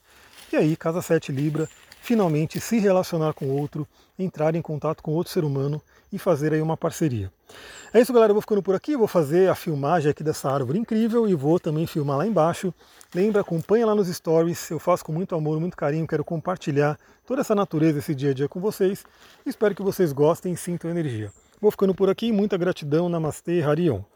E 0.50 0.56
aí, 0.56 0.76
casa 0.78 1.02
7, 1.02 1.30
libra, 1.30 1.68
finalmente 2.00 2.58
se 2.58 2.78
relacionar 2.78 3.34
com 3.34 3.50
outro, 3.50 3.86
entrar 4.18 4.54
em 4.54 4.62
contato 4.62 5.02
com 5.02 5.12
outro 5.12 5.30
ser 5.30 5.44
humano 5.44 5.82
e 6.12 6.18
fazer 6.18 6.52
aí 6.52 6.60
uma 6.60 6.76
parceria. 6.76 7.32
É 7.92 8.00
isso, 8.00 8.12
galera. 8.12 8.30
Eu 8.30 8.34
vou 8.34 8.42
ficando 8.42 8.62
por 8.62 8.74
aqui. 8.74 8.96
Vou 8.96 9.08
fazer 9.08 9.48
a 9.48 9.54
filmagem 9.54 10.10
aqui 10.10 10.22
dessa 10.22 10.50
árvore 10.50 10.78
incrível 10.78 11.26
e 11.26 11.34
vou 11.34 11.58
também 11.58 11.86
filmar 11.86 12.18
lá 12.18 12.26
embaixo. 12.26 12.72
Lembra, 13.14 13.40
acompanha 13.40 13.86
lá 13.86 13.94
nos 13.94 14.08
stories. 14.08 14.70
Eu 14.70 14.78
faço 14.78 15.04
com 15.04 15.12
muito 15.12 15.34
amor, 15.34 15.58
muito 15.58 15.76
carinho. 15.76 16.06
Quero 16.06 16.24
compartilhar 16.24 16.98
toda 17.26 17.40
essa 17.40 17.54
natureza, 17.54 17.98
esse 17.98 18.14
dia 18.14 18.30
a 18.30 18.34
dia 18.34 18.48
com 18.48 18.60
vocês. 18.60 19.04
Espero 19.44 19.74
que 19.74 19.82
vocês 19.82 20.12
gostem 20.12 20.52
e 20.52 20.56
sintam 20.56 20.90
energia. 20.90 21.32
Vou 21.60 21.70
ficando 21.70 21.94
por 21.94 22.08
aqui. 22.10 22.30
Muita 22.30 22.56
gratidão. 22.56 23.08
Namastê, 23.08 23.62
Harion. 23.62 24.11